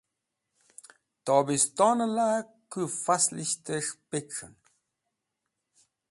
Tobiston 1.25 1.99
la, 2.15 2.29
kũ 2.71 2.81
faslishtes̃h 3.03 3.91
pec̃hen. 4.09 4.53